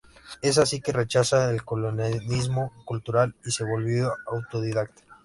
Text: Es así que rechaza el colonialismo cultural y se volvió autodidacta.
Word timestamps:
Es 0.41 0.57
así 0.57 0.81
que 0.81 0.93
rechaza 0.93 1.51
el 1.51 1.63
colonialismo 1.63 2.73
cultural 2.85 3.35
y 3.45 3.51
se 3.51 3.63
volvió 3.63 4.11
autodidacta. 4.25 5.03